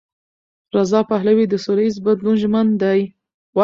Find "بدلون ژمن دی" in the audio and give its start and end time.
2.05-2.99